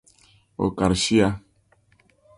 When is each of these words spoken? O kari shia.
O 0.63 0.65
kari 0.77 0.95
shia. 1.03 1.27